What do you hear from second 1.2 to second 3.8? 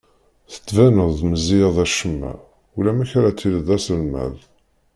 meẓẓiyeḍ acemma, ulamek ara tiliḍ d